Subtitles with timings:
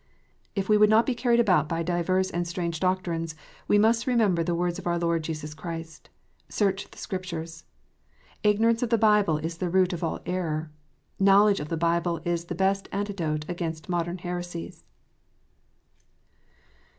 [0.55, 3.35] If we would not be carried about by" divers and strange doctrines,"
[3.67, 6.09] we must remember the words of our Lord Jesus Christ:"
[6.59, 7.65] Search the Scriptures."
[8.41, 10.71] Ignorance of the Bible is the root of all error.
[11.19, 14.85] Knowledge of the Bible is the best antidote against modern heresies.